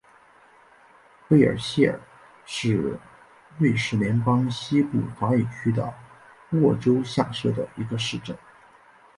[1.29, 2.01] 贝尔谢尔
[2.43, 2.99] 是
[3.59, 5.93] 瑞士联邦西部法语区的
[6.53, 8.35] 沃州下设的一个市镇。